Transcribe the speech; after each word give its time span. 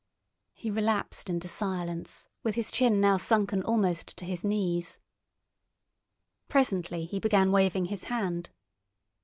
He 0.55 0.71
relapsed 0.71 1.29
into 1.29 1.47
silence, 1.47 2.27
with 2.41 2.55
his 2.55 2.71
chin 2.71 2.99
now 2.99 3.17
sunken 3.17 3.61
almost 3.61 4.17
to 4.17 4.25
his 4.25 4.43
knees. 4.43 4.97
Presently 6.47 7.05
he 7.05 7.19
began 7.19 7.51
waving 7.51 7.85
his 7.85 8.05
hand. 8.05 8.49